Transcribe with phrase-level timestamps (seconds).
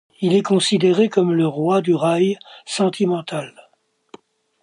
[0.19, 3.53] Il est considéré comme le roi du raï sentimental.